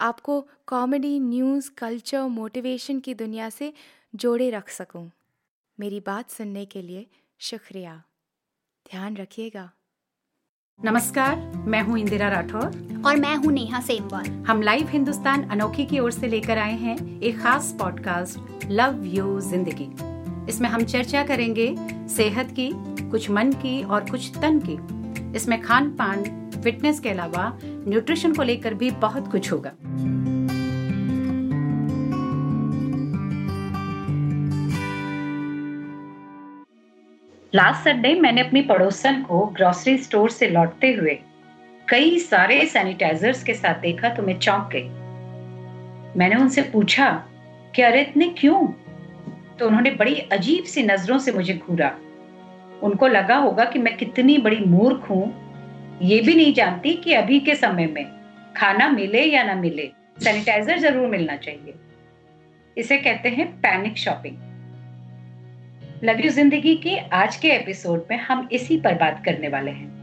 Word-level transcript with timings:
आपको 0.00 0.40
comedy 0.66 1.20
news 1.20 1.70
culture 1.78 2.22
motivation 2.22 2.98
की 3.00 3.14
दुनिया 3.14 3.48
से 3.50 3.72
जोड़े 4.14 4.50
रख 4.50 4.68
सकूँ। 4.68 5.10
मेरी 5.80 6.00
बात 6.00 6.30
सुनने 6.30 6.64
के 6.64 6.82
लिए 6.82 7.06
शुक्रिया। 7.40 8.02
ध्यान 8.86 9.16
रखिएगा। 9.16 9.70
नमस्कार 10.80 11.36
मैं 11.66 11.80
हूँ 11.82 11.98
इंदिरा 11.98 12.28
राठौर। 12.28 13.02
और 13.06 13.16
मैं 13.16 13.34
हूँ 13.36 13.52
नेहा 13.52 13.80
सेमवाल 13.80 14.26
हम 14.26 14.62
लाइव 14.62 14.88
हिंदुस्तान 14.88 15.48
अनोखी 15.48 15.86
की 15.86 15.98
ओर 15.98 16.12
से 16.12 16.28
लेकर 16.28 16.58
आए 16.58 16.76
हैं 16.76 17.20
एक 17.20 17.38
खास 17.40 17.74
पॉडकास्ट 17.78 18.64
लव 18.70 19.04
यू 19.04 19.40
ज़िंदगी 19.40 19.88
इसमें 20.48 20.68
हम 20.68 20.84
चर्चा 20.84 21.24
करेंगे 21.26 21.74
सेहत 22.08 22.50
की 22.50 22.70
कुछ 23.10 23.30
मन 23.30 23.52
की 23.52 23.82
और 23.82 24.10
कुछ 24.10 24.30
तन 24.36 24.60
की। 24.68 25.36
इसमें 25.36 25.60
खान 25.62 25.90
पान 25.90 26.24
फिटनेस 26.62 27.00
के 27.00 27.08
अलावा 27.08 27.58
न्यूट्रिशन 27.88 28.32
को 28.32 28.42
लेकर 28.42 28.74
भी 28.74 28.90
बहुत 28.90 29.30
कुछ 29.30 29.52
होगा। 29.52 29.70
लास्ट 37.54 37.84
संडे 37.84 38.20
मैंने 38.20 38.40
अपनी 38.40 38.62
पड़ोसन 38.62 39.22
को 39.22 39.46
ग्रोसरी 39.46 39.98
स्टोर 39.98 40.30
से 40.30 40.48
लौटते 40.48 40.92
हुए 40.92 41.18
कई 41.88 42.18
सारे 42.18 42.66
सैनिटाइजर्स 42.66 43.44
के 43.44 43.54
साथ 43.54 43.74
देखा 43.74 44.08
तो 44.08 44.22
मैं 44.22 44.38
चौंक 44.38 44.70
गई। 44.72 44.88
मैंने 46.18 46.36
उनसे 46.36 46.62
पूछा, 46.62 47.24
कि 47.74 47.82
अरे, 47.82 48.02
इतने 48.02 48.28
क्यों? 48.28 48.66
तो 49.58 49.66
उन्होंने 49.66 49.90
बड़ी 49.90 50.14
अजीब 50.14 50.64
सी 50.64 50.82
नज़रों 50.82 51.18
से 51.18 51.32
मुझे 51.32 51.54
घूरा। 51.54 51.98
उनको 52.82 53.06
लगा 53.06 53.36
होगा 53.36 53.64
कि 53.64 53.78
मैं 53.78 53.96
कितनी 53.96 54.38
बड़ी 54.38 54.64
मूर्ख 54.64 55.10
हूँ 55.10 55.45
ये 56.02 56.20
भी 56.20 56.34
नहीं 56.34 56.52
जानती 56.54 56.92
कि 56.94 57.12
अभी 57.14 57.38
के 57.40 57.54
समय 57.54 57.86
में 57.86 58.04
खाना 58.56 58.88
मिले 58.88 59.22
या 59.24 59.42
ना 59.44 59.54
मिले 59.54 59.90
सैनिटाइजर 60.18 60.78
ज़रूर 60.78 61.08
मिलना 61.08 61.36
चाहिए। 61.36 61.74
इसे 62.76 62.98
कहते 62.98 63.28
हैं 63.28 63.46
पैनिक 63.60 63.96
शॉपिंग 63.98 64.36
लव 66.04 66.20
यू 66.20 66.30
ज़िंदगी 66.30 66.74
के 66.76 66.96
आज 67.16 67.36
के 67.36 67.48
एपिसोड 67.48 68.04
में 68.10 68.16
हम 68.18 68.48
इसी 68.52 68.76
पर 68.80 68.94
बात 68.94 69.22
करने 69.24 69.48
वाले 69.48 69.70
हैं। 69.70 69.94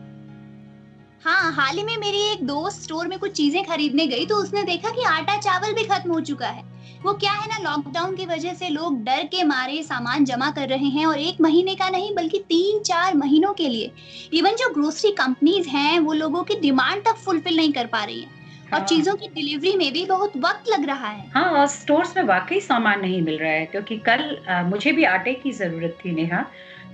हाँ 1.25 1.51
हाल 1.53 1.77
ही 1.77 1.83
में 1.83 1.97
मेरी 1.97 2.21
एक 2.31 2.45
दोस्त 2.47 2.81
स्टोर 2.83 3.07
में 3.07 3.17
कुछ 3.19 3.31
चीज़ें 3.31 3.63
खरीदने 3.63 4.07
गई 4.07 4.25
तो 4.25 4.35
उसने 4.35 4.63
देखा 4.63 4.89
कि 4.89 5.03
आटा 5.07 5.37
चावल 5.39 5.73
भी 5.73 5.83
खत्म 5.85 6.11
हो 6.11 6.19
चुका 6.21 6.47
है। 6.47 6.63
वो 7.03 7.13
क्या 7.13 7.31
है 7.31 7.47
ना 7.47 7.57
लॉकडाउन 7.61 8.15
की 8.15 8.25
वजह 8.25 8.53
से 8.53 8.67
लोग 8.69 9.03
डर 9.03 9.23
के 9.31 9.43
मारे 9.43 9.81
सामान 9.83 10.25
जमा 10.25 10.49
कर 10.51 10.67
रहे 10.69 10.89
हैं 10.89 11.05
और 11.05 11.17
एक 11.19 11.41
महीने 11.41 11.73
का 11.75 11.89
नहीं 11.89 12.13
बल्कि 12.15 12.39
तीन 12.49 12.79
चार 12.83 13.15
महीनों 13.15 13.53
के 13.53 13.67
लिए 13.69 13.91
इवन 14.33 14.55
जो 14.55 14.69
ग्रोसरी 14.73 15.11
कंपनीज़ 15.11 15.67
हैं 15.69 15.99
वो 15.99 16.13
लोगों 16.13 16.43
की 16.43 16.55
डिमांड 16.59 17.03
तक 17.05 17.15
फुलफिल 17.25 17.55
नहीं 17.57 17.73
कर 17.73 17.87
पा 17.87 18.03
रही 18.03 18.21
है 18.21 18.41
हाँ। 18.71 18.79
और 18.79 18.85
चीज़ों 18.87 19.15
की 19.15 19.27
डिलीवरी 19.27 19.75
में 19.77 19.91
भी 19.93 20.05
बहुत 20.05 20.37
वक्त 20.37 20.69
लग 20.69 20.85
रहा 20.85 21.07
है 21.07 21.29
हाँ 21.29 21.49
और 21.51 21.67
स्टोर्स 21.67 22.15
में 22.17 22.23
वाकई 22.23 22.59
सामान 22.61 23.01
नहीं 23.01 23.21
मिल 23.21 23.37
रहा 23.37 23.51
है 23.51 23.65
क्योंकि 23.65 23.97
कल 24.07 24.37
आ, 24.49 24.61
मुझे 24.63 24.91
भी 24.91 25.03
आटे 25.05 25.33
की 25.33 25.51
ज़रूरत 25.51 25.97
थी 26.05 26.11
नेहा 26.11 26.45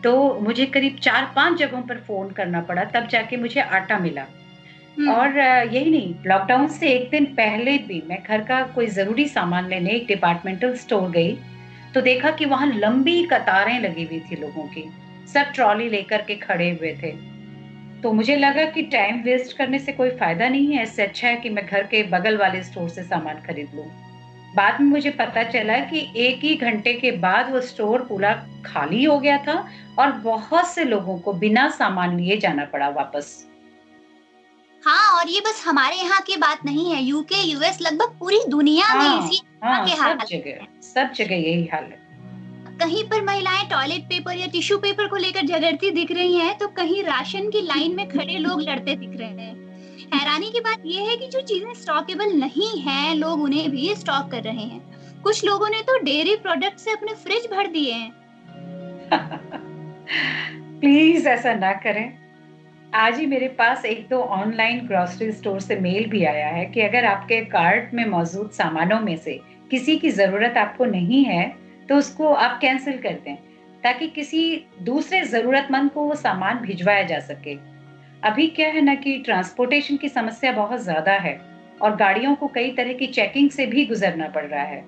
तो 0.03 0.39
मुझे 0.41 0.65
करीब 0.65 0.97
चार 1.03 1.31
पाँच 1.35 1.57
जगहों 1.59 1.81
पर 1.81 1.97
फ़ोन 2.07 2.29
करना 2.31 2.61
पड़ा 2.61 2.83
तब 2.93 3.07
जाके 3.07 3.37
मुझे 3.37 3.61
आटा 3.61 3.99
मिला। 3.99 4.25
और 4.99 5.37
यही 5.37 5.89
नहीं 5.89 6.13
लॉकडाउन 6.27 6.67
से 6.67 6.89
एक 6.89 7.09
दिन 7.09 7.25
पहले 7.25 7.77
भी 7.77 8.01
मैं 8.07 8.21
घर 8.23 8.41
का 8.41 8.61
कोई 8.75 8.87
ज़रूरी 8.87 9.27
सामान 9.27 9.67
लेने 9.69 9.91
एक 9.91 10.07
डिपार्टमेंटल 10.07 10.75
स्टोर 10.75 11.09
गई 11.11 11.37
तो 11.93 12.01
देखा 12.01 12.31
कि 12.31 12.45
वहाँ 12.45 12.67
लंबी 12.67 13.23
कतारें 13.23 13.79
लगी 13.79 14.03
हुई 14.03 14.19
थी 14.19 14.35
लोगों 14.35 14.63
की, 14.63 14.83
सब 15.33 15.51
ट्रॉली 15.55 15.89
लेकर 15.89 16.21
के 16.21 16.35
खड़े 16.35 16.69
हुए 16.71 16.93
थे। 17.03 17.11
तो 18.01 18.11
मुझे 18.13 18.35
लगा 18.35 18.65
कि 18.65 18.81
टाइम 18.81 19.21
वेस्ट 19.23 19.57
करने 19.57 19.79
से 19.79 19.91
कोई 19.91 20.09
फ़ायदा 20.09 20.49
नहीं 20.49 20.73
है, 20.73 20.83
इससे 20.83 21.03
अच्छा 21.03 21.27
है 21.27 21.35
कि 21.35 21.49
मैं 21.49 21.65
घर 21.65 21.83
के 21.83 22.03
बगल 22.03 22.37
वाले 22.37 22.63
स्टोर 22.63 22.89
से 22.89 23.03
सामान 23.03 23.41
खरीद 23.47 23.75
लूँ। 23.75 23.85
बाद 24.55 24.81
में 24.81 24.87
मुझे 24.87 25.09
पता 25.09 25.43
चला 25.43 25.77
कि 25.79 26.07
एक 26.17 26.39
ही 26.43 26.55
घंटे 26.55 26.93
के 26.93 27.11
बाद 27.17 27.51
वो 27.51 27.61
स्टोर 27.61 28.01
पूरा 28.01 28.33
खाली 28.65 29.03
हो 29.03 29.19
गया 29.19 29.37
था 29.37 29.67
और 29.99 30.11
बहुत 30.11 30.67
से 30.67 30.83
लोगों 30.83 31.17
को 31.17 31.33
बिना 31.33 31.69
सामान 31.69 32.17
लिए 32.19 32.37
जाना 32.37 32.65
पड़ा 32.65 32.89
वापस। 32.89 33.48
हाँ 34.83 35.19
और 35.19 35.29
ये 35.29 35.39
बस 35.39 35.63
हमारे 35.65 35.95
यहाँ 35.95 36.21
की 36.21 36.35
बात 36.37 36.65
नहीं 36.65 36.91
है। 36.91 37.01
यूके 37.03 37.41
यूएस 37.43 37.81
लगभग 37.81 38.15
पूरी 38.19 38.39
दुनिया 38.49 38.85
हाँ, 38.87 38.97
में 38.97 39.25
इसी 39.25 39.41
हाँ, 39.63 39.85
के 39.85 39.91
हाल 39.91 40.17
सब 40.17 40.25
जगह 40.25 40.67
सब 40.83 41.11
जगह 41.13 41.35
यही 41.35 41.65
हाल 41.65 41.83
है। 41.83 42.07
कहीं 42.79 43.03
पर 43.03 43.21
महिलाएँ 43.21 43.65
टॉयलेट 43.69 44.03
पेपर 44.03 44.35
या 44.35 44.47
टिश्यू 44.47 44.77
पेपर 44.77 45.07
को 45.07 45.15
लेकर 45.15 45.45
झगड़ती 45.45 45.89
दिख 45.91 46.11
रही 46.11 46.35
हैं 46.35 46.57
तो 46.57 46.67
कहीं 46.67 47.03
राशन 47.03 47.49
की 47.49 47.61
लाइन 47.61 47.95
में 47.95 48.07
खड़े 48.09 48.37
लोग 48.37 48.61
लड़ते 48.61 48.95
दिख 48.95 49.19
रहे 49.19 49.27
हैं। 49.27 49.57
हैरानी 50.13 50.49
की 50.51 50.59
बात 50.59 50.81
यह 50.85 51.09
है 51.09 51.15
कि 51.17 51.27
जो 51.27 51.41
चीज़ें 51.41 51.73
स्टॉकेबल 51.73 52.31
नहीं 52.33 52.81
है 52.81 53.15
लोग 53.15 53.41
उन्हें 53.41 53.69
भी 53.71 53.95
स्टॉक 53.95 54.31
कर 54.31 54.43
रहे 54.43 54.63
हैं। 54.63 55.21
कुछ 55.23 55.43
लोगों 55.45 55.69
ने 55.69 55.81
तो 55.81 55.97
डेयरी 56.03 56.35
प्रोडक्ट 56.35 56.79
से 56.79 56.91
अपने 56.91 57.13
फ्रिज 57.13 57.47
भर 57.51 57.67
दिए 57.67 57.91
हैं। 57.93 58.11
प्लीज़ 60.79 61.27
ऐसा 61.27 61.53
ना 61.53 61.71
करें। 61.73 62.28
आज 62.95 63.17
ही 63.19 63.25
मेरे 63.25 63.47
पास 63.47 63.83
एक 63.85 64.07
दो 64.09 64.19
ऑनलाइन 64.19 64.79
ग्रोसरी 64.87 65.31
स्टोर 65.31 65.59
से 65.59 65.75
मेल 65.75 66.05
भी 66.09 66.23
आया 66.25 66.47
है 66.47 66.65
कि 66.65 66.81
अगर 66.81 67.05
आपके 67.05 67.39
कार्ट 67.45 67.93
में 67.93 68.05
मौजूद 68.05 68.49
सामानों 68.51 68.99
में 68.99 69.15
से 69.17 69.39
किसी 69.71 69.97
की 69.97 70.09
ज़रूरत 70.09 70.57
आपको 70.57 70.85
नहीं 70.85 71.23
है 71.25 71.47
तो 71.89 71.95
उसको 71.95 72.33
आप 72.33 72.57
कैंसिल 72.61 72.97
कर 72.97 73.19
दें, 73.25 73.35
ताकि 73.83 74.07
किसी 74.07 74.41
दूसरे 74.81 75.21
जरूरतमंद 75.23 75.91
को 75.91 76.03
वो 76.03 76.15
सामान 76.15 76.57
भिजवाया 76.57 77.03
जा 77.03 77.19
सके। 77.19 77.55
अभी 78.23 78.47
क्या 78.47 78.69
है 78.69 78.81
ना 78.81 78.95
कि 78.95 79.17
ट्रांसपोर्टेशन 79.17 79.97
की 79.97 80.09
समस्या 80.09 80.51
बहुत 80.51 80.81
ज़्यादा 80.81 81.13
है 81.13 81.39
और 81.81 81.95
गाड़ियों 81.95 82.35
को 82.35 82.47
कई 82.47 82.71
तरह 82.71 82.93
की 82.93 83.07
चेकिंग 83.09 83.49
से 83.49 83.65
भी 83.65 83.85
गुजरना 83.85 84.27
पड़ 84.27 84.45
रहा 84.45 84.63
है। 84.63 84.83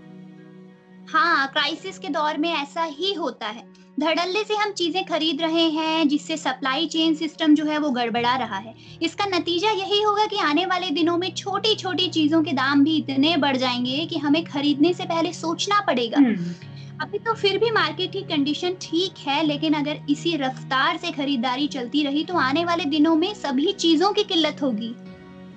हाँ 1.13 1.47
क्राइसिस 1.47 1.97
के 1.99 2.07
दौर 2.07 2.37
में 2.37 2.49
ऐसा 2.49 2.83
ही 2.83 3.13
होता 3.13 3.47
है। 3.47 3.63
धड़ल्ले 3.99 4.43
से 4.43 4.53
हम 4.53 4.71
चीज़ें 4.71 5.03
खरीद 5.05 5.41
रहे 5.41 5.63
हैं 5.69 6.07
जिससे 6.07 6.37
सप्लाई 6.37 6.85
चेन 6.85 7.15
सिस्टम 7.15 7.55
जो 7.55 7.65
है 7.65 7.77
वो 7.77 7.89
गड़बड़ा 7.89 8.35
रहा 8.35 8.57
है। 8.57 8.73
इसका 9.01 9.25
नतीजा 9.25 9.71
यही 9.71 10.01
होगा 10.01 10.25
कि 10.25 10.37
आने 10.37 10.65
वाले 10.65 10.89
दिनों 10.89 11.17
में 11.17 11.29
छोटी 11.33 11.75
छोटी 11.75 12.07
चीज़ों 12.07 12.43
के 12.43 12.51
दाम 12.51 12.83
भी 12.83 12.95
इतने 12.97 13.35
बढ़ 13.37 13.57
जाएँगे 13.57 14.05
कि 14.05 14.17
हमें 14.17 14.43
खरीदने 14.43 14.93
से 14.93 15.05
पहले 15.05 15.33
सोचना 15.33 15.81
पड़ेगा। 15.81 16.17
हम्म। 16.17 16.53
अभी 17.01 17.19
तो 17.19 17.33
फिर 17.33 17.57
भी 17.57 17.71
मार्केट 17.71 18.11
की 18.11 18.21
कंडीशन 18.21 18.75
ठीक 18.81 19.27
है 19.27 19.43
लेकिन 19.43 19.73
अगर 19.73 19.99
इसी 20.09 20.35
रफ्तार 20.37 20.97
से 20.97 21.11
खरीदारी 21.11 21.67
चलती 21.67 22.03
रही 22.03 22.23
तो 22.23 22.37
आने 22.37 22.65
वाले 22.65 22.85
दिनों 22.85 23.15
में 23.15 23.33
सभी 23.33 23.71
चीज़ों 23.73 24.13
की 24.13 24.23
किल्लत 24.23 24.61
होगी। 24.61 24.93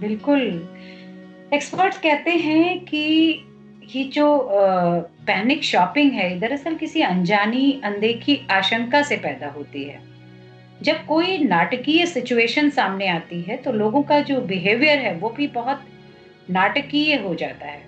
बिल्कुल। 0.00 0.40
एक्सपर्ट्स 1.54 1.98
कहते 1.98 2.30
हैं 2.30 2.78
कि 2.84 3.44
ये 3.96 4.04
जो 4.04 4.26
पैनिक 5.26 5.62
शॉपिंग 5.64 6.12
है, 6.12 6.38
दरअसल 6.40 6.74
किसी 6.74 7.00
अनजानी, 7.00 7.80
अनदेखी 7.84 8.40
आशंका 8.50 9.02
से 9.02 9.16
पैदा 9.16 9.48
होती 9.48 9.84
है। 9.84 10.02
जब 10.82 11.04
कोई 11.06 11.38
नाटकीय 11.38 12.06
सिचुएशन 12.06 12.70
सामने 12.70 13.08
आती 13.08 13.40
है 13.42 13.56
तो 13.56 13.72
लोगों 13.72 14.02
का 14.02 14.20
जो 14.20 14.40
बिहेवियर 14.40 14.98
है, 14.98 15.14
वो 15.14 15.30
भी 15.30 15.46
बहुत 15.46 15.84
नाटकीय 16.50 17.14
हो 17.16 17.34
जाता 17.34 17.66
है। 17.66 17.82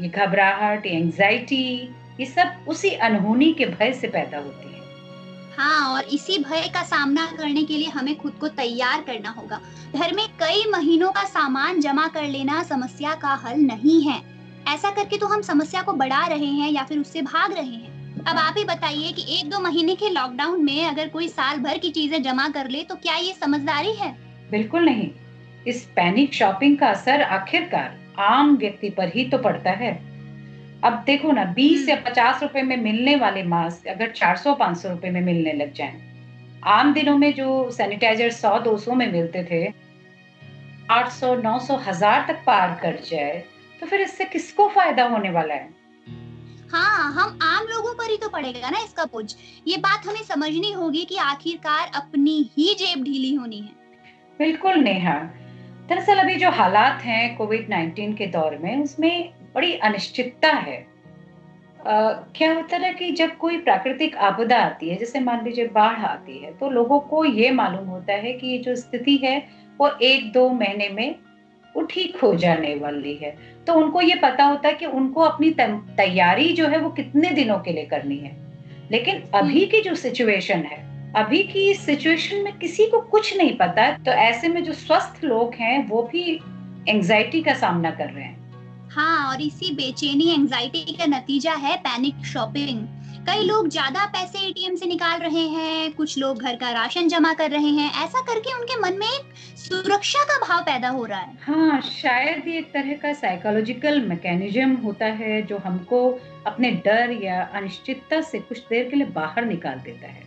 ये 0.00 0.08
घबराहट 0.08 0.86
एंजाइटी 0.86 1.94
ये 2.20 2.26
सब 2.26 2.64
उसी 2.68 2.90
अनहोनी 2.90 3.52
के 3.52 3.66
भय 3.66 3.92
से 3.92 4.08
पैदा 4.08 4.38
होती 4.38 4.74
है। 4.74 4.82
हाँ 5.58 5.94
और 5.94 6.04
इसी 6.04 6.38
भय 6.38 6.68
का 6.74 6.82
सामना 6.82 7.26
करने 7.38 7.62
के 7.64 7.76
लिए 7.76 7.88
हमें 7.88 8.14
खुद 8.16 8.32
को 8.32 8.48
तैयार 8.48 9.02
करना 9.02 9.30
होगा। 9.30 9.60
घर 9.94 10.12
में 10.12 10.26
कई 10.40 10.64
महीनों 10.70 11.10
का 11.12 11.24
सामान 11.24 11.80
जमा 11.80 12.06
कर 12.08 12.28
लेना 12.28 12.62
समस्या 12.62 13.14
का 13.14 13.34
हल 13.34 13.58
नहीं 13.58 14.00
है। 14.02 14.33
ऐसा 14.68 14.90
करके 14.90 15.18
तो 15.18 15.26
हम 15.26 15.42
समस्या 15.42 15.82
को 15.82 15.92
बढ़ा 15.94 16.26
रहे 16.26 16.46
हैं 16.46 16.70
या 16.70 16.82
फिर 16.84 16.98
उससे 16.98 17.22
भाग 17.22 17.52
रहे 17.52 17.64
हैं। 17.64 18.22
अब 18.24 18.36
आप 18.38 18.54
ही 18.58 18.64
बताइए 18.64 19.12
कि 19.12 19.24
एक 19.38 19.50
दो 19.50 19.58
महीने 19.60 19.94
के 19.94 20.08
लॉकडाउन 20.10 20.64
में 20.64 20.86
अगर 20.86 21.08
कोई 21.08 21.28
साल 21.28 21.58
भर 21.58 21.78
की 21.78 21.90
चीज़ें 21.90 22.22
जमा 22.22 22.48
कर 22.48 22.68
ले 22.68 22.82
तो 22.82 22.94
क्या 22.94 23.16
ये 23.16 23.32
समझदारी 23.34 23.92
है? 23.92 24.10
बिल्कुल 24.50 24.84
नहीं। 24.84 25.10
इस 25.66 25.84
पैनिक 25.86 26.34
शॉपिंग 26.34 26.76
का 26.78 26.88
असर 26.88 27.22
आखिरकार 27.22 27.98
आम 28.20 28.56
व्यक्ति 28.56 28.90
पर 28.90 29.08
ही 29.08 29.24
तो 29.24 29.38
पड़ता 29.38 29.70
है। 29.72 29.92
अब 30.84 31.02
देखो 31.06 31.32
ना 31.32 31.44
20 31.54 31.78
हम्म। 31.78 31.90
या 31.90 31.96
50 32.02 32.42
रुपए 32.42 32.62
में 32.62 32.76
मिलने 32.76 33.16
वाले 33.16 33.42
मास्क 33.42 33.86
अगर 33.88 34.10
400-500 34.10 34.88
रुपए 34.88 35.10
में 35.10 35.20
मिलने 35.20 35.52
लग 35.52 35.72
जाएँ। 35.72 36.00
आम 36.68 36.92
दिनों 36.94 37.16
में 37.18 37.32
जो 37.34 37.70
सैनिटाइजर 37.70 38.30
100-200 38.32 38.94
में 38.94 39.10
मिलते 39.12 39.44
थे 39.44 39.64
800 40.90 41.34
900 41.36 41.78
हज़ार 41.86 42.24
तक 42.28 42.42
पार 42.46 42.78
कर 42.82 42.98
जाए 43.10 43.42
तो 43.80 43.86
फिर 43.86 44.00
इससे 44.00 44.24
किसको 44.24 44.68
फ़ायदा 44.68 45.04
होने 45.04 45.30
वाला 45.30 45.54
है? 45.54 45.72
हाँ 46.72 47.12
हम 47.12 47.38
आम 47.42 47.66
लोगों 47.66 47.94
पर 47.94 48.10
ही 48.10 48.16
तो 48.16 48.28
पड़ेगा 48.28 48.70
ना 48.70 48.78
इसका 48.78 49.04
बोझ। 49.04 49.34
ये 49.66 49.76
बात 49.76 50.06
हमें 50.06 50.22
समझनी 50.22 50.72
होगी 50.72 51.04
कि 51.04 51.16
आखिरकार 51.16 51.90
अपनी 51.94 52.50
ही 52.56 52.74
जेब 52.74 53.04
ढीली 53.04 53.34
होनी 53.34 53.60
है। 53.60 53.72
बिल्कुल 54.38 54.74
नेहा। 54.74 55.18
दरअसल 55.88 56.18
अभी 56.18 56.34
जो 56.34 56.50
हालात 56.50 57.02
हैं 57.02 57.36
कोविड 57.36 57.68
19 57.68 58.16
के 58.16 58.26
दौर 58.26 58.56
में 58.56 58.82
उसमें 58.82 59.32
बड़ी 59.54 59.76
अनिश्चितता 59.78 60.48
है। 60.48 60.76
आ, 61.86 62.12
क्या 62.36 62.52
होता 62.54 62.76
है 62.76 62.92
कि 62.94 63.10
जब 63.12 63.36
कोई 63.38 63.58
प्राकृतिक 63.58 64.16
आपदा 64.16 64.58
आती 64.58 64.88
है 64.88 64.96
जैसे 64.96 65.20
मान 65.20 65.44
लीजिए 65.44 65.66
बाढ़ 65.68 65.98
आती 66.00 66.38
है 66.38 66.52
तो 66.52 66.70
लोगों 66.70 67.00
को 67.00 67.24
ये 67.24 67.50
मालूम 67.50 67.86
होता 67.86 68.12
है 68.12 68.32
कि 68.32 68.46
ये 68.46 68.58
जो 68.58 68.76
स्थिति 68.76 69.16
है 69.16 69.36
वो 69.80 69.88
एक 70.02 70.32
दो 70.32 70.48
महीने 70.50 70.88
में 70.88 71.14
वो 71.76 71.82
ठीक 71.82 72.16
हो 72.16 72.34
जाने 72.34 72.74
वाली 72.74 73.14
है। 73.14 73.36
तो 73.66 73.74
उनको 73.74 74.00
ये 74.00 74.14
पता 74.14 74.44
होता 74.44 74.68
है 74.68 74.74
कि 74.74 74.86
उनको 74.86 75.20
अपनी 75.20 75.50
तैयारी 75.50 76.52
जो 76.52 76.66
है 76.68 76.78
वो 76.78 76.90
कितने 76.90 77.30
दिनों 77.30 77.58
के 77.58 77.72
लिए 77.72 77.84
करनी 77.84 78.16
है। 78.18 78.36
लेकिन 78.90 79.22
अभी 79.34 79.66
की 79.66 79.80
जो 79.80 79.94
सिचुएशन 79.94 80.60
है 80.62 80.82
अभी 81.16 81.42
की 81.42 81.74
सिचुएशन 81.74 82.36
में 82.36 82.52
किसी 82.58 82.86
को 82.86 83.00
कुछ 83.00 83.36
नहीं 83.36 83.56
पता 83.56 83.90
तो 83.98 84.10
ऐसे 84.10 84.48
में 84.48 84.62
जो 84.64 84.72
स्वस्थ 84.72 85.24
लोग 85.24 85.54
हैं 85.54 85.86
वो 85.88 86.02
भी 86.02 86.40
एंजाइटी 86.88 87.42
का 87.42 87.54
सामना 87.54 87.90
कर 87.90 88.06
रहे 88.06 88.24
हैं। 88.24 88.90
हाँ 88.90 89.30
और 89.30 89.40
इसी 89.42 89.74
बेचैनी 89.74 90.32
एंजाइटी 90.34 90.92
का 90.92 91.06
नतीजा 91.06 91.52
है 91.52 91.76
पैनिक 91.76 92.24
शॉपिंग 92.26 92.86
कई 93.26 93.42
लोग 93.42 93.68
ज़्यादा 93.68 94.04
पैसे 94.06 94.38
एटीएम 94.38 94.74
से 94.76 94.86
निकाल 94.86 95.20
रहे 95.20 95.46
हैं 95.48 95.92
कुछ 95.92 96.16
लोग 96.18 96.38
घर 96.38 96.56
का 96.56 96.70
राशन 96.72 97.06
जमा 97.08 97.32
कर 97.34 97.50
रहे 97.50 97.68
हैं। 97.68 97.90
ऐसा 98.02 98.20
करके 98.22 98.52
उनके 98.52 98.76
मन 98.80 98.98
में 98.98 99.06
एक 99.06 99.32
सुरक्षा 99.58 100.24
का 100.24 100.38
भाव 100.38 100.62
पैदा 100.62 100.88
हो 100.88 101.04
रहा 101.04 101.18
है। 101.18 101.36
हाँ 101.42 101.80
शायद 101.82 102.48
ये 102.48 102.58
एक 102.58 102.66
तरह 102.72 102.92
का 103.02 103.12
साइकोलॉजिकल 103.12 104.00
मैकेनिज्म 104.00 104.74
होता 104.76 105.06
है 105.14 105.40
जो 105.42 105.58
हमको 105.58 106.00
अपने 106.46 106.70
डर 106.86 107.12
या 107.22 107.40
अनिश्चितता 107.54 108.20
से 108.22 108.38
कुछ 108.40 108.58
देर 108.68 108.88
के 108.90 108.96
लिए 108.96 109.06
बाहर 109.14 109.44
निकाल 109.44 109.78
देता 109.80 110.08
है। 110.08 110.22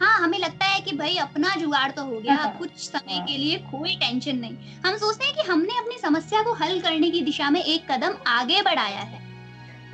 हाँ 0.00 0.18
हमें 0.20 0.38
लगता 0.38 0.66
है 0.66 0.80
कि 0.80 0.96
भाई 0.96 1.16
अपना 1.18 1.54
जुगाड़ 1.60 1.90
तो 1.90 2.04
हो 2.04 2.18
गया 2.20 2.34
हाँ, 2.34 2.50
अब 2.50 2.58
कुछ 2.58 2.70
समय 2.78 3.14
हाँ। 3.14 3.26
के 3.26 3.36
लिए 3.36 3.58
कोई 3.70 3.94
टेंशन 3.96 4.38
नहीं। 4.38 4.56
हम 4.86 4.96
सोचते 4.96 5.24
हैं 5.24 5.34
कि 5.34 5.42
हमने 5.42 5.78
अपनी 5.78 5.98
समस्या 5.98 6.42
को 6.42 6.52
हल 6.54 6.80
करने 6.80 7.10
की 7.10 7.20
दिशा 7.22 7.50
में 7.50 7.62
एक 7.62 7.90
कदम 7.90 8.16
आगे 8.30 8.62
बढ़ाया 8.62 9.00
है। 9.02 9.24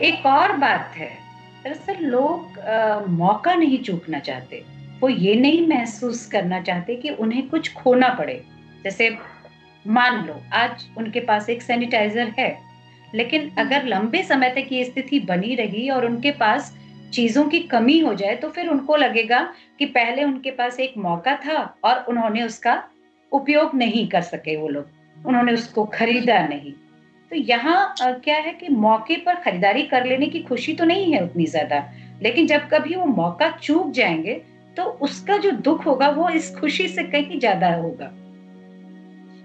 एक 0.02 0.26
और 0.26 0.56
बात 0.56 0.94
है 0.96 1.10
दरअसल 1.64 2.04
लोग 2.04 2.58
आ, 2.58 2.98
मौका 3.00 3.54
नहीं 3.54 3.78
चूकना 3.78 4.18
चाहते। 4.18 4.62
वो 5.00 5.08
ये 5.08 5.34
नहीं 5.34 5.66
महसूस 5.68 6.26
करना 6.26 6.60
चाहते 6.60 6.96
कि 6.96 7.10
उन्हें 7.10 7.48
कुछ 7.48 7.72
खोना 7.74 8.08
पड़े। 8.08 8.42
जैसे 8.84 9.16
मान 9.84 10.24
लो 10.26 10.40
आज 10.52 10.84
उनके 10.98 11.20
पास 11.20 11.48
एक 11.50 11.62
सैनिटाइजर 11.62 12.32
है 12.38 12.50
लेकिन 13.14 13.50
अगर 13.58 13.84
लंबे 13.84 14.22
समय 14.22 14.50
तक 14.50 14.72
ये 14.72 14.84
स्थिति 14.84 15.20
बनी 15.20 15.54
रही 15.54 15.88
और 15.90 16.06
उनके 16.06 16.30
पास 16.30 16.72
चीज़ों 17.12 17.44
की 17.44 17.58
कमी 17.60 17.98
हो 17.98 18.14
जाए 18.14 18.34
तो 18.34 18.48
फिर 18.48 18.68
उनको 18.68 18.96
लगेगा 18.96 19.40
कि 19.78 19.86
पहले 19.86 20.24
उनके 20.24 20.50
पास 20.50 20.78
एक 20.80 20.94
मौका 20.98 21.34
था 21.36 21.58
और 21.84 22.04
उन्होंने 22.08 22.42
उसका 22.42 22.82
उपयोग 23.32 23.74
नहीं 23.74 24.06
कर 24.08 24.22
सके 24.22 24.56
वो 24.56 24.68
लोग। 24.68 25.26
उन्होंने 25.26 25.52
उसको 25.52 25.84
खरीदा 25.84 26.46
नहीं। 26.46 26.72
तो 27.32 27.37
यहाँ 27.38 27.94
क्या 27.99 28.37
है 28.37 28.52
कि 28.52 28.69
मौके 28.70 29.17
पर 29.17 29.34
खरीदारी 29.34 29.82
कर 29.82 30.05
लेने 30.06 30.26
की 30.26 30.40
खुशी 30.43 30.73
तो 30.75 30.84
नहीं 30.84 31.12
है 31.12 31.23
उतनी 31.25 31.46
ज़्यादा। 31.46 31.76
लेकिन 32.23 32.46
जब 32.46 32.69
कभी 32.69 32.94
वो 32.96 33.05
मौका 33.06 33.49
चूक 33.58 33.90
जाएँगे 33.90 34.34
तो 34.76 34.82
उसका 35.02 35.37
जो 35.37 35.50
दुख 35.61 35.87
होगा 35.87 36.08
वो 36.11 36.29
इस 36.31 36.55
खुशी 36.56 36.88
से 36.88 37.02
कहीं 37.05 37.38
ज़्यादा 37.38 37.73
होगा। 37.76 38.11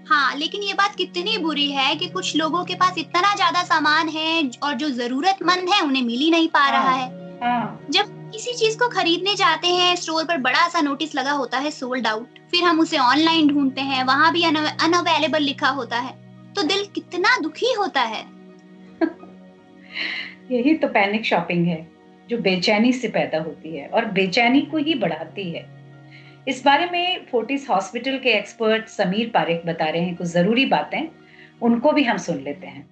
हाँ 0.06 0.34
लेकिन 0.36 0.62
ये 0.62 0.74
बात 0.74 0.94
कितनी 0.96 1.38
बुरी 1.38 1.70
है 1.72 1.94
कि 1.96 2.08
कुछ 2.08 2.36
लोगों 2.36 2.64
के 2.64 2.74
पास 2.74 2.98
इतना 2.98 3.34
ज़्यादा 3.34 3.62
सामान 3.64 4.08
है 4.08 4.50
और 4.62 4.74
जो 4.74 4.90
जरूरतमंद 4.92 5.68
है 5.68 5.80
उन्हें 5.80 6.02
मिल 6.02 6.20
ही 6.20 6.30
नहीं 6.30 6.48
पा 6.50 6.68
रहा 6.70 6.80
हाँ। 6.82 6.96
है। 6.98 7.08
हाँ 7.42 7.86
जब 7.90 8.14
किसी 8.32 8.54
चीज़ 8.54 8.78
को 8.78 8.88
खरीदने 8.90 9.34
जाते 9.34 9.68
हैं 9.70 9.94
स्टोर 9.96 10.24
पर 10.24 10.38
बड़ा 10.42 10.68
सा 10.68 10.80
नोटिस 10.82 11.14
लगा 11.14 11.32
होता 11.32 11.58
है 11.58 11.70
सोल्ड 11.70 12.06
आउट 12.06 12.38
फिर 12.50 12.64
हम 12.64 12.80
उसे 12.80 12.98
ऑनलाइन 13.00 13.48
ढूंढते 13.48 13.80
हैं 13.82 14.04
वहाँ 14.04 14.32
भी 14.32 14.44
अनअवेलेबल 14.44 15.42
लिखा 15.42 15.68
होता 15.72 15.98
है। 15.98 16.27
तो 16.56 16.62
दिल 16.62 16.84
कितना 16.94 17.36
दुखी 17.38 17.72
होता 17.78 18.02
है। 18.02 18.22
यही 20.50 20.74
तो 20.74 20.88
पैनिक 20.88 21.24
शॉपिंग 21.24 21.66
है 21.66 21.86
जो 22.28 22.38
बेचैनी 22.38 22.92
से 22.92 23.08
पैदा 23.08 23.38
होती 23.38 23.76
है 23.76 23.86
और 23.88 24.04
बेचैनी 24.04 24.60
को 24.60 24.76
ही 24.76 24.94
बढ़ाती 24.94 25.50
है। 25.50 25.66
इस 26.48 26.62
बारे 26.64 26.86
में 26.90 27.26
फोर्टिस 27.30 27.68
हॉस्पिटल 27.70 28.18
के 28.18 28.30
एक्सपर्ट 28.30 28.88
समीर 28.88 29.30
पारेख 29.34 29.62
बता 29.66 29.88
रहे 29.88 30.02
हैं 30.02 30.16
कुछ 30.16 30.26
ज़रूरी 30.26 30.64
बातें 30.66 31.00
उनको 31.62 31.92
भी 31.92 32.04
हम 32.04 32.18
सुन 32.18 32.40
लेते 32.42 32.66
हैं। 32.66 32.88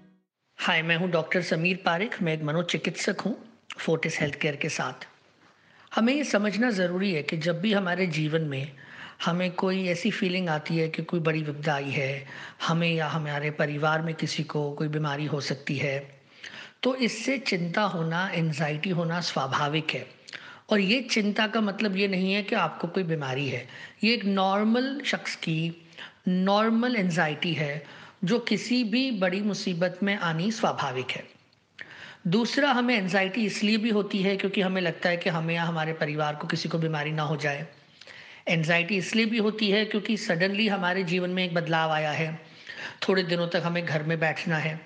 हाय 0.59 0.83
मैं 0.83 0.97
हूँ 0.97 1.11
डॉक्टर 1.11 1.43
समीर 1.43 1.83
पारेख 1.85 2.23
मैं 2.23 2.35
एक 2.35 2.43
मनोचिकित्सक 2.43 3.21
हूँ 3.21 3.37
फोर्टिस 3.79 4.21
हेल्थ 4.21 4.35
केयर 4.35 4.57
के 4.57 4.69
साथ। 4.69 5.07
हमें 5.93 6.13
ये 6.15 6.25
समझना 6.25 6.71
ज़रूरी 6.71 7.13
है 7.13 7.23
कि 7.23 7.37
जब 7.37 7.61
भी 7.61 7.73
हमारे 7.73 8.07
जीवन 8.07 8.43
में 8.43 8.67
हमें 9.25 9.51
कोई 9.53 9.87
ऐसी 9.89 10.11
फीलिंग 10.11 10.49
आती 10.49 10.77
है 10.77 10.89
कि 10.89 11.03
कोई 11.03 11.21
बड़ी 11.21 11.43
विपदा 11.43 11.75
आई 11.75 11.91
है, 11.91 12.27
हमें 12.67 12.93
या 12.95 13.07
हमारे 13.09 13.51
परिवार 13.53 14.03
में 14.03 14.15
किसी 14.15 14.43
को 14.45 14.71
कोई 14.73 14.89
बीमारी 14.89 15.27
हो 15.27 15.41
सकती 15.43 15.77
है 15.77 15.99
तो 16.83 16.95
इससे 16.97 17.39
चिंता 17.39 17.83
होना 17.85 18.29
एनजाइटी 18.35 18.91
होना 18.91 19.21
स्वाभाविक 19.21 19.91
है। 19.91 20.07
और 20.71 20.81
ये 20.81 21.01
चिंता 21.03 21.47
का 21.47 21.61
मतलब 21.61 21.97
ये 21.97 22.09
नहीं 22.09 22.33
है 22.33 22.43
कि 22.43 22.55
आपको 22.55 22.89
कोई 22.89 23.03
बीमारी 23.03 23.49
है। 23.49 23.67
ये 24.05 24.15
एक 24.15 24.25
नॉर्मल 24.25 25.01
शख्स 25.05 25.35
की 25.37 25.87
नॉर्मल 26.29 26.97
एनजाइटी 26.97 27.53
है, 27.55 27.83
जो 28.25 28.39
किसी 28.39 28.83
भी 28.85 29.11
बड़ी 29.11 29.41
मुसीबत 29.43 29.99
में 30.03 30.17
आनी 30.17 30.51
स्वाभाविक 30.53 31.11
है। 31.11 31.25
दूसरा, 32.27 32.71
हमें 32.71 32.97
एनजाइटी 32.97 33.45
इसलिए 33.47 33.77
भी 33.77 33.91
होती 33.91 34.23
है 34.23 34.37
क्योंकि 34.37 34.61
हमें 34.61 34.81
लगता 34.83 35.09
है 35.09 35.17
कि 35.17 35.31
हमें 35.31 35.55
या 35.55 35.65
हमारे 35.65 35.93
परिवार 35.93 36.37
को 36.37 36.49
किसी 36.49 36.69
को 36.69 36.79
बीमारी 36.79 37.13
ना 37.13 37.23
हो 37.23 37.37
जाए। 37.37 37.67
एनजाइटी 38.47 38.97
इसलिए 38.97 39.27
भी 39.27 39.39
होती 39.39 39.71
है 39.71 39.85
क्योंकि 39.85 40.17
सडनली 40.17 40.67
हमारे 40.69 41.03
जीवन 41.05 41.31
में 41.31 41.45
एक 41.45 41.55
बदलाव 41.55 41.91
आया 41.91 42.11
है। 42.11 42.29
थोड़े 43.09 43.23
दिनों 43.23 43.47
तक 43.49 43.63
हमें 43.65 43.85
घर 43.85 44.03
में 44.03 44.19
बैठना 44.21 44.57
है। 44.57 44.81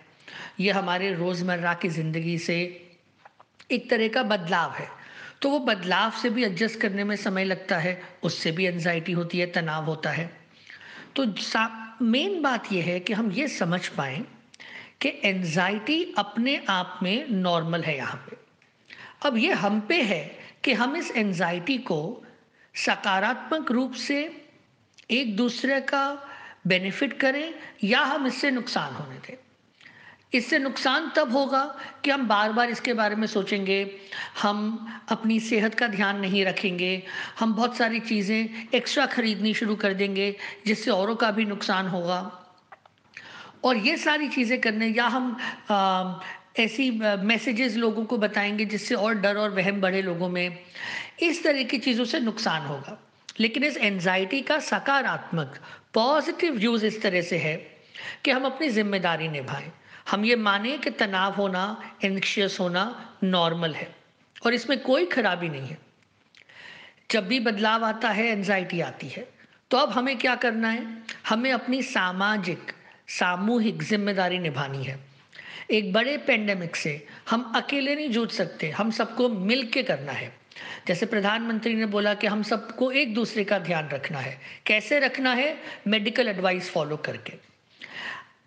ये 0.61 0.71
हमारे 0.71 1.13
रोज़मर्रा 1.15 1.75
की 1.75 1.89
ज़िंदगी 1.89 2.39
से 2.39 2.57
एक 3.71 3.89
तरह 3.91 4.09
का 4.09 4.23
बदलाव 4.23 4.73
है। 4.73 4.89
तो 5.43 5.51
वो 5.51 5.59
बदलाव 5.59 6.11
से 6.13 6.31
भी 6.31 6.45
एडजस्ट 6.45 6.81
करने 6.81 7.05
में 7.05 7.15
समय 7.17 7.45
लगता 7.45 7.77
है, 7.79 8.01
उससे 8.23 8.53
भी 8.53 8.67
एनजाइटी 8.67 9.13
होती 9.13 9.39
है, 9.39 9.47
तनाव 9.47 9.85
होता 9.85 10.11
है। 10.11 10.31
तो 11.17 11.25
मेन 12.03 12.41
बात 12.43 12.73
यह 12.73 12.85
है 12.85 12.99
कि 13.01 13.13
हम 13.13 13.31
ये 13.33 13.47
समझ 13.49 13.87
पाएँ 13.89 14.25
कि 15.01 15.13
एनजाइटी 15.25 16.15
अपने 16.19 16.61
आप 16.69 16.99
में 17.03 17.27
नॉर्मल 17.31 17.83
है 17.83 17.97
यहाँ 17.97 18.25
पे। 18.27 18.37
अब 19.23 19.37
ये 19.37 19.53
हम 19.53 19.81
पे 19.81 20.01
है 20.03 20.23
कि 20.65 20.73
हम 20.73 20.97
इस 20.97 21.11
एनजाइटी 21.11 21.77
को 21.79 22.01
सकारात्मक 22.75 23.71
रूप 23.73 23.93
से 23.93 24.19
एक 25.11 25.37
दूसरे 25.37 25.81
का 25.81 26.03
बेनिफिट 26.67 27.21
करें 27.21 27.55
या 27.85 28.01
हम 28.01 28.27
इससे 28.27 28.51
नुकसान 28.51 28.95
होने 28.95 29.19
दें। 29.19 29.37
इससे 30.35 30.59
नुकसान 30.59 31.11
तब 31.17 31.33
होगा 31.33 31.63
कि 32.05 32.11
हम 32.11 32.27
बार 32.29 32.53
बार 32.53 32.71
इसके 32.71 32.93
बारे 32.93 33.17
में 33.17 33.27
सोचेंगे 33.27 33.79
हम 34.43 34.89
अपनी 35.09 35.39
सेहत 35.41 35.75
का 35.75 35.87
ध्यान 35.89 36.21
नहीं 36.21 36.45
रखेंगे 36.45 37.03
हम 37.39 37.55
बहुत 37.55 37.77
सारी 37.77 38.01
चीज़ें 38.01 38.69
एक्स्ट्रा 38.75 39.07
खरीदनी 39.07 39.55
शुरू 39.55 39.77
कर 39.77 39.95
देंगे 39.95 40.35
जिससे 40.67 40.91
औरों 40.91 41.17
का 41.17 41.31
भी 41.31 41.45
नुकसान 41.45 41.89
होगा। 41.89 42.21
और 43.65 43.77
ये 43.77 43.97
सारी 43.97 44.29
चीज़ें 44.29 44.61
करने 44.61 44.87
या 44.87 45.07
हम 45.07 45.37
आ, 45.71 46.21
ऐसी 46.59 46.91
मैसेजेस 47.23 47.77
लोगों 47.77 48.05
को 48.05 48.17
बताएँगे 48.19 48.65
जिससे 48.65 48.95
और 48.95 49.15
डर 49.15 49.37
और 49.37 49.51
वहम 49.51 49.81
बढ़े 49.81 50.03
लोगों 50.03 50.29
में। 50.29 50.59
इस 51.21 51.43
तरह 51.45 51.63
की 51.63 51.79
चीज़ों 51.79 52.05
से 52.05 52.21
नुकसान 52.21 52.67
होगा। 52.67 52.99
लेकिन 53.41 53.65
इस 53.65 53.77
एनजाइटी 53.79 54.41
का 54.43 54.59
सकारात्मक 54.61 55.59
पॉजिटिव 55.95 56.59
यूज़ 56.59 56.87
इस 56.87 57.01
तरह 57.03 57.23
से 57.23 57.39
है 57.39 57.57
कि 58.25 58.31
हम 58.31 58.45
अपनी 58.45 58.69
ज़िम्मेदारी 58.71 59.29
निभाएँ। 59.29 59.71
हम 60.11 60.25
ये 60.25 60.37
माने 60.39 60.77
कि 60.79 60.91
तनाव 60.93 61.35
होना 61.35 61.65
एंक्शियस 62.05 62.59
होना 62.61 62.85
नॉर्मल 63.25 63.75
है 63.75 63.89
और 64.43 64.55
इसमें 64.55 64.79
कोई 64.81 65.07
खराबी 65.07 65.49
नहीं 65.49 65.69
है। 65.69 65.79
जब 67.11 67.27
भी 67.29 67.41
बदलाव 67.41 67.85
आता 67.85 68.09
है 68.11 68.27
एनजाइटी 68.29 68.81
आती 68.81 69.09
है 69.09 69.29
तो 69.71 69.77
अब 69.77 69.91
हमें 69.91 70.17
क्या 70.19 70.35
करना 70.35 70.69
है? 70.69 70.87
हमें 71.29 71.51
अपनी 71.53 71.83
सामाजिक, 71.83 72.73
सामूहिक 73.09 73.83
ज़िम्मेदारी 73.83 74.39
निभानी 74.39 74.85
है। 74.85 74.99
एक 75.71 75.93
बड़े 75.93 76.17
पेंडेमिक 76.19 76.77
से 76.77 77.07
हम 77.31 77.53
अकेले 77.57 77.95
नहीं 77.95 78.11
जूझ 78.11 78.31
सकते, 78.31 78.71
हम 78.71 78.91
सबको 78.91 79.29
मिल 79.29 79.67
के 79.67 79.83
करना 79.83 80.13
है। 80.13 80.33
जैसे 80.89 81.07
प्रधानमंत्री 81.07 81.75
ने 81.75 81.87
बोला 81.87 82.15
कि 82.15 82.27
हम 82.27 82.43
सबको 82.43 82.91
एक 82.93 83.15
दूसरे 83.15 83.45
का 83.45 83.59
ध्यान 83.59 83.89
रखना 83.89 84.19
है। 84.19 84.41
कैसे 84.67 84.99
रखना 84.99 85.35
है? 85.35 85.59
मेडिकल 85.87 86.29
एडवाइस 86.29 86.71
फॉलो 86.71 86.97
करके। 86.97 87.33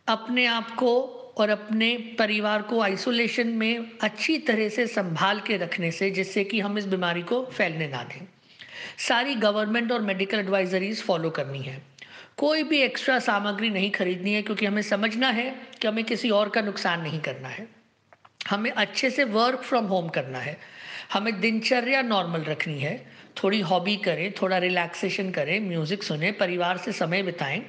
अपने 0.08 0.46
आप 0.46 0.76
को 0.76 1.20
और 1.38 1.50
अपने 1.50 2.16
परिवार 2.20 2.62
को 2.62 2.82
आइसोलेशन 2.82 3.48
में 3.48 3.92
अच्छी 4.02 4.38
तरह 4.38 4.70
से 4.70 4.88
संभाल 4.88 5.40
के 5.40 5.58
रखने 5.58 5.92
से, 5.92 6.12
जिससे 6.12 6.44
कि 6.44 6.60
हम 6.60 6.78
इस 6.78 6.86
बीमारी 6.86 7.22
को 7.22 7.46
फैलने 7.46 7.88
ना 7.88 8.04
दें। 8.04 8.28
सारी 8.98 9.36
गवर्नमेंट 9.36 9.92
और 9.92 10.02
मेडिकल 10.02 10.40
एडवाइजरीज 10.40 11.04
फॉलो 11.04 11.30
करनी 11.30 11.60
है। 11.60 11.82
कोई 12.38 12.64
भी 12.64 12.82
एक्स्ट्रा 12.82 13.20
सामग्री 13.20 13.70
नहीं 13.70 13.92
खरीदनी 13.92 14.34
है, 14.34 14.42
क्योंकि 14.42 14.66
हमें 14.66 14.82
समझना 14.82 15.30
है 15.30 15.56
कि 15.82 15.88
हमें 15.88 16.04
किसी 16.04 16.30
और 16.30 16.50
का 16.50 16.62
नुकसान 16.62 17.02
नहीं 17.02 17.20
करना 17.20 17.48
है। 17.48 17.83
हमें 18.50 18.72
अच्छे 18.72 19.10
से 19.10 19.24
वर्क 19.24 19.62
फ्रॉम 19.62 19.86
होम 19.86 20.08
करना 20.10 20.40
है। 20.40 20.58
हमें 21.14 21.40
दिनचर्या 21.40 22.02
नॉर्मल 22.02 22.44
रखनी 22.44 22.80
है। 22.80 22.96
थोड़ी 23.44 23.60
हॉबी 23.62 23.96
करें, 23.98 24.32
थोड़ा 24.32 24.58
रिलैक्सेशन 24.58 25.30
करें 25.32 25.60
म्यूज़िक 25.60 26.04
सुने, 26.04 26.32
परिवार 26.32 26.78
से 26.78 26.92
समय 26.92 27.24
बिताएँ, 27.24 27.62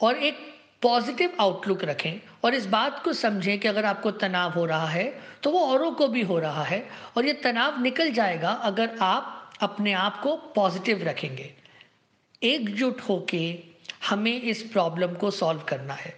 और 0.00 0.16
एक 0.16 0.38
पॉजिटिव 0.82 1.36
आउटलुक 1.40 1.84
रखें। 1.84 2.20
और 2.44 2.54
इस 2.54 2.66
बात 2.66 3.02
को 3.04 3.12
समझें 3.12 3.58
कि 3.58 3.68
अगर 3.68 3.84
आपको 3.84 4.10
तनाव 4.10 4.52
हो 4.52 4.64
रहा 4.64 4.86
है 4.86 5.04
तो 5.42 5.50
वो 5.50 5.58
औरों 5.66 5.90
को 5.92 6.08
भी 6.08 6.22
हो 6.22 6.38
रहा 6.38 6.64
है, 6.64 6.84
और 7.16 7.26
ये 7.26 7.32
तनाव 7.32 7.80
निकल 7.82 8.10
जाएगा 8.10 8.50
अगर 8.50 8.96
आप 9.02 9.52
अपने 9.62 9.92
आप 9.92 10.20
को 10.20 10.36
पॉजिटिव 10.54 11.02
रखेंगे। 11.02 11.52
एकजुट 12.42 13.00
होके 13.00 13.58
हमें 14.08 14.40
इस 14.40 14.62
प्रॉब्लम 14.62 15.14
को 15.14 15.30
सॉल्व 15.30 15.60
करना 15.60 15.94
है। 15.94 16.14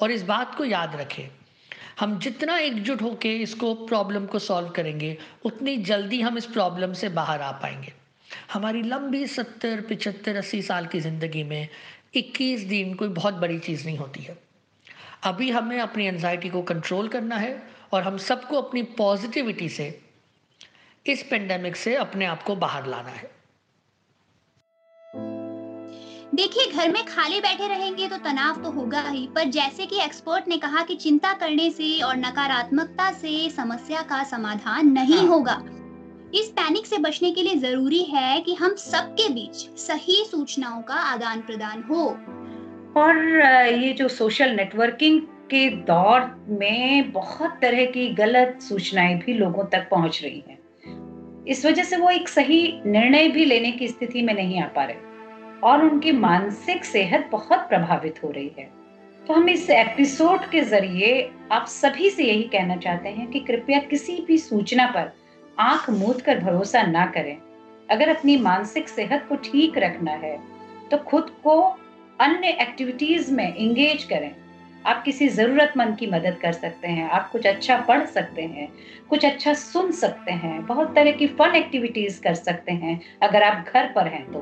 और 0.00 0.10
इस 0.10 0.22
बात 0.22 0.54
को 0.54 0.64
याद 0.64 0.96
रखें। 0.96 1.28
हम 1.96 2.18
जितना 2.18 2.58
एकजुट 2.58 3.02
होकर 3.02 3.28
इसको 3.28 3.74
प्रॉब्लम 3.74 4.26
को 4.26 4.38
सॉल्व 4.38 4.68
करेंगे, 4.68 5.16
उतनी 5.44 5.76
जल्दी 5.76 6.20
हम 6.20 6.38
इस 6.38 6.46
प्रॉब्लम 6.46 6.92
से 6.92 7.08
बाहर 7.08 7.40
आ 7.40 7.50
पाएँगे। 7.52 7.92
हमारी 8.52 8.82
लंबी 8.82 9.26
सत्तर 9.26 9.80
पिचहत्तर 9.80 10.36
अस्सी 10.36 10.60
साल 10.62 10.86
की 10.86 11.00
ज़िंदगी 11.00 11.42
में 11.44 11.68
इक्कीस 12.14 12.60
दिन 12.60 12.94
कोई 12.94 13.08
बहुत 13.08 13.34
बड़ी 13.34 13.58
चीज़ 13.58 13.84
नहीं 13.86 13.96
होती 13.98 14.22
है। 14.22 14.36
अभी 15.24 15.50
हमें 15.50 15.78
अपनी 15.80 16.06
एनजाइटी 16.06 16.48
को 16.48 16.62
कंट्रोल 16.62 17.08
करना 17.08 17.36
है 17.36 17.62
और 17.92 18.02
हम 18.02 18.18
सबको 18.18 18.60
अपनी 18.62 18.82
पॉजिटिविटी 18.98 19.68
से 19.68 19.88
इस 21.06 21.22
पेंडेमिक 21.22 21.76
से 21.76 21.94
अपने 21.96 22.24
आप 22.24 22.42
को 22.42 22.56
बाहर 22.56 22.86
लाना 22.86 23.10
है। 23.10 23.30
देखिए 26.36 26.72
घर 26.72 26.92
में 26.92 27.04
खाली 27.04 27.40
बैठे 27.40 27.66
रहेंगे 27.68 28.08
तो 28.08 28.16
तनाव 28.16 28.62
तो 28.62 28.70
होगा 28.70 29.00
ही 29.00 29.28
पर 29.34 29.44
जैसे 29.44 29.86
कि 29.86 30.00
एक्सपर्ट 30.02 30.48
ने 30.48 30.56
कहा 30.56 30.82
कि 30.82 30.94
चिंता 30.94 31.32
करने 31.32 31.70
से 31.70 32.00
और 32.00 32.16
नकारात्मकता 32.16 33.10
से 33.12 33.48
समस्या 33.50 34.02
का 34.02 34.22
समाधान 34.22 34.90
नहीं 34.92 35.16
हाँ। 35.16 35.26
होगा। 35.26 35.54
इस 36.34 36.48
पैनिक 36.50 36.86
से 36.86 36.98
बचने 36.98 37.30
के 37.30 37.42
लिए 37.42 37.54
ज़रूरी 37.54 38.02
है 38.02 38.40
कि 38.40 38.54
हम 38.54 38.74
सबके 38.74 39.28
बीच 39.28 39.56
सही 39.78 40.24
सूचनाओं 40.24 40.82
का 40.82 40.94
आदान 40.94 41.40
प्रदान 41.40 41.82
हो। 41.82 42.04
और 43.00 43.24
ये 43.72 43.92
जो 43.92 44.08
सोशल 44.08 44.50
नेटवर्किंग 44.50 45.20
के 45.50 45.68
दौर 45.70 46.46
में 46.48 47.12
बहुत 47.12 47.58
तरह 47.62 47.84
की 47.86 48.08
गलत 48.14 48.58
सूचनाएँ 48.62 49.18
भी 49.18 49.34
लोगों 49.34 49.64
तक 49.64 49.88
पहुँच 49.90 50.20
रही 50.22 50.44
हैं। 50.48 50.58
इस 51.48 51.66
वजह 51.66 51.82
से 51.82 51.96
वो 51.96 52.10
एक 52.10 52.28
सही 52.28 52.80
निर्णय 52.86 53.28
भी 53.28 53.44
लेने 53.44 53.72
की 53.72 53.88
स्थिति 53.88 54.22
में 54.22 54.34
नहीं 54.34 54.62
आ 54.62 54.66
पा 54.66 54.84
रहे। 54.84 55.05
और 55.64 55.84
उनकी 55.84 56.12
मानसिक 56.12 56.84
सेहत 56.84 57.28
बहुत 57.32 57.58
प्रभावित 57.58 58.22
हो 58.24 58.30
रही 58.30 58.50
है। 58.58 58.68
तो 59.26 59.34
हम 59.34 59.48
इस 59.48 59.68
एपिसोड 59.70 60.44
के 60.50 60.60
ज़रिए 60.60 61.30
आप 61.52 61.66
सभी 61.66 62.10
से 62.10 62.24
यही 62.24 62.42
कहना 62.42 62.76
चाहते 62.76 63.08
हैं 63.08 63.26
कि 63.26 63.40
कृपया 63.40 63.78
किसी 63.80 64.24
भी 64.28 64.38
सूचना 64.38 64.86
पर 64.86 65.12
आँख 65.58 65.90
मूद 65.90 66.20
कर 66.22 66.38
भरोसा 66.38 66.82
ना 66.82 67.06
करें। 67.06 67.36
अगर 67.90 68.08
अपनी 68.08 68.36
मानसिक 68.36 68.88
सेहत 68.88 69.26
को 69.28 69.36
ठीक 69.44 69.78
रखना 69.78 70.12
है 70.12 70.38
तो 70.90 70.96
खुद 70.98 71.30
को 71.44 71.60
अन्य 72.20 72.48
एक्टिविटीज़ 72.60 73.32
में 73.32 73.54
इंगेज 73.54 74.04
करें। 74.04 74.34
आप 74.86 75.02
किसी 75.02 75.28
जरूरतमंद 75.28 75.96
की 75.96 76.06
मदद 76.06 76.36
कर 76.42 76.52
सकते 76.52 76.88
हैं, 76.88 77.08
आप 77.10 77.30
कुछ 77.30 77.46
अच्छा 77.46 77.76
पढ़ 77.78 78.04
सकते 78.06 78.42
हैं, 78.42 78.68
कुछ 79.10 79.24
अच्छा 79.24 79.54
सुन 79.54 79.90
सकते 79.92 80.32
हैं, 80.32 80.66
बहुत 80.66 80.94
तरह 80.94 81.12
की 81.12 81.26
फन 81.28 81.54
एक्टिविटीज़ 81.54 82.20
कर 82.22 82.34
सकते 82.34 82.72
हैं, 82.72 83.00
अगर 83.22 83.42
आप 83.42 83.64
घर 83.74 83.92
पर 83.92 84.06
हैं 84.06 84.24
तो। 84.26 84.38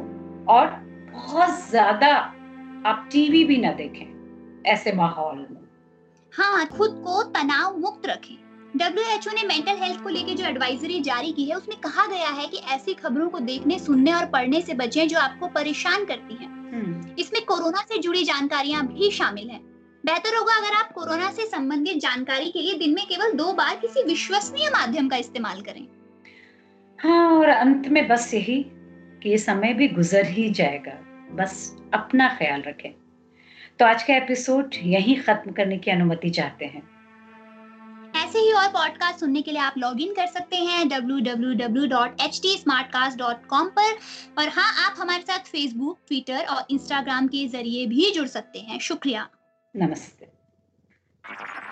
और 0.53 0.67
बहुत 1.15 1.69
ज़्यादा 1.71 2.09
आप 2.87 3.09
टीवी 3.13 3.45
भी 3.45 3.57
ना 3.57 3.73
देखें 3.73 4.63
ऐसे 4.67 4.93
माहौल 4.93 5.37
में 5.51 5.63
हाँ 6.33 6.67
खुद 6.67 7.03
को 7.05 7.23
तनाव 7.23 7.77
मुक्त 7.79 8.07
रखें 8.07 8.37
डब्ल्यूएचओ 8.75 9.31
ने 9.31 9.43
मेंटल 9.43 9.77
हेल्थ 9.77 10.03
को 10.03 10.09
लेकर 10.09 10.35
जो 10.35 10.45
एडवाइजरी 10.45 11.01
जारी 11.01 11.33
की 11.33 11.45
है 11.45 11.57
उसमें 11.57 11.79
कहा 11.81 12.07
गया 12.07 12.29
है 12.31 12.47
कि 12.47 12.59
ऐसी 12.75 12.95
खबरों 12.95 13.29
को 13.29 13.39
देखने 13.41 13.79
सुनने 13.79 14.13
और 14.13 14.25
पढ़ने 14.25 14.61
से 14.61 14.75
बचें 14.75 15.07
जो 15.09 15.19
आपको 15.19 15.47
परेशान 15.49 16.05
करती 16.05 16.35
हैं। 16.35 16.49
हम्म। 16.73 17.15
इसमें 17.19 17.45
कोरोना 17.45 17.85
से 17.89 17.99
जुड़ी 17.99 18.25
जानकारियाँ 18.25 18.87
भी 18.87 19.11
शामिल 19.11 19.51
हैं। 19.51 19.61
बेहतर 20.05 20.37
होगा 20.37 20.57
अगर 20.57 20.77
आप 20.77 20.93
कोरोना 20.93 21.31
से 21.31 21.47
संबंधित 21.47 21.99
जानकारी 21.99 22.51
के 22.51 22.63
लिए 22.63 22.79
दिन 22.79 22.95
में 22.95 23.05
केवल 23.07 23.33
दो 23.33 23.53
बार 23.53 23.77
किसी 23.77 24.03
विश्वसनीय 24.03 24.71
माध्यम 24.71 25.09
का 25.09 25.17
इस्तेमाल 25.17 25.61
करें 25.61 25.87
हाँ 26.99 27.27
और 27.31 27.49
अंत 27.49 27.89
में 27.89 28.07
बस 28.09 28.33
यही 28.35 28.65
कि 29.25 29.31
ये 29.31 29.39
समय 29.39 29.75
भी 29.75 29.89
गुजर 29.89 30.27
ही 30.27 30.51
जाएगा। 30.51 30.93
बस 31.33 31.77
अपना 31.95 32.29
ख्याल 32.29 32.63
रखें। 32.63 32.91
तो 33.79 33.87
आज 33.87 34.03
का 34.03 34.17
एपिसोड 34.17 34.75
यही 34.83 35.15
खत्म 35.15 35.53
करने 35.53 35.79
की 35.79 35.91
अनुमति 35.91 36.31
चाहते 36.31 36.65
हैं। 36.65 36.95
ऐसे 38.17 38.39
ही 38.39 38.53
और 38.53 38.69
पॉडकास्ट 38.69 39.21
सुनने 39.21 39.43
के 39.43 39.51
लिए 39.51 39.61
आप 39.61 39.75
लॉग 39.79 40.01
इन 40.01 40.13
कर 40.13 40.27
सकते 40.27 40.57
हैं 40.57 40.85
www.htsmartcast.com 40.85 43.43
पर। 43.53 43.99
और 44.39 44.49
हाँ 44.49 44.87
आप 44.87 44.95
हमारे 44.99 45.23
साथ 45.23 45.39
फेसबुक 45.39 45.99
ट्विटर 46.09 46.37
और 46.37 46.65
इंस्टाग्राम 46.71 47.27
के 47.27 47.49
ज़रिए 47.49 47.87
भी 47.87 48.11
जुड़ 48.11 48.29
सकते 48.29 48.59
हैं। 48.59 48.79
शुक्रिया। 48.79 49.29
नमस्ते। 49.77 50.24